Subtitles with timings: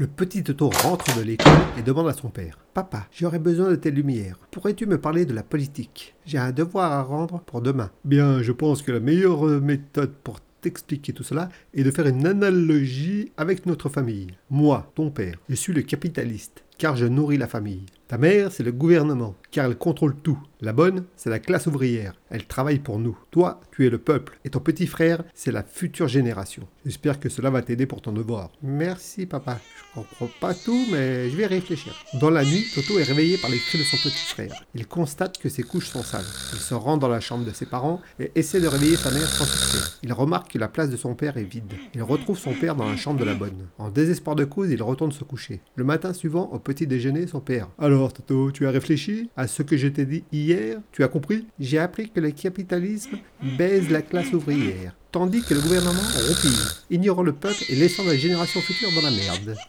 [0.00, 3.74] Le petit Toto rentre de l'école et demande à son père Papa, j'aurais besoin de
[3.74, 4.38] tes lumières.
[4.52, 6.14] Pourrais-tu me parler de la politique?
[6.24, 7.90] J'ai un devoir à rendre pour demain.
[8.04, 12.28] Bien, je pense que la meilleure méthode pour t'expliquer tout cela est de faire une
[12.28, 14.28] analogie avec notre famille.
[14.50, 17.86] Moi, ton père, je suis le capitaliste, car je nourris la famille.
[18.08, 20.38] Ta mère, c'est le gouvernement, car elle contrôle tout.
[20.60, 22.14] La bonne, c'est la classe ouvrière.
[22.30, 23.16] Elle travaille pour nous.
[23.30, 24.40] Toi, tu es le peuple.
[24.44, 26.66] Et ton petit frère, c'est la future génération.
[26.84, 28.50] J'espère que cela va t'aider pour ton devoir.
[28.62, 29.60] Merci, papa.
[29.76, 31.94] Je comprends pas tout, mais je vais réfléchir.
[32.20, 34.64] Dans la nuit, Toto est réveillé par les cris de son petit frère.
[34.74, 36.24] Il constate que ses couches sont sales.
[36.54, 39.28] Il se rend dans la chambre de ses parents et essaie de réveiller sa mère
[39.28, 39.98] sans succès.
[40.02, 41.72] Il remarque que la place de son père est vide.
[41.94, 43.68] Il retrouve son père dans la chambre de la bonne.
[43.78, 45.60] En désespoir de cause, il retourne se coucher.
[45.76, 47.68] Le matin suivant, au petit déjeuner, son père.
[48.06, 50.78] Toto, tu as réfléchi à ce que je t'ai dit hier?
[50.92, 51.44] Tu as compris?
[51.58, 53.18] J'ai appris que le capitalisme
[53.58, 58.16] baise la classe ouvrière, tandis que le gouvernement roupille, ignorant le peuple et laissant la
[58.16, 59.56] génération future dans la merde.